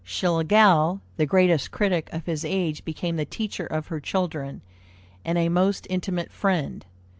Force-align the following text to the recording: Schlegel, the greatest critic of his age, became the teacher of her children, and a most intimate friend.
Schlegel, 0.03 0.99
the 1.17 1.27
greatest 1.27 1.69
critic 1.69 2.11
of 2.11 2.25
his 2.25 2.43
age, 2.43 2.83
became 2.83 3.17
the 3.17 3.23
teacher 3.25 3.67
of 3.67 3.89
her 3.89 3.99
children, 3.99 4.61
and 5.23 5.37
a 5.37 5.47
most 5.47 5.85
intimate 5.91 6.31
friend. 6.31 6.83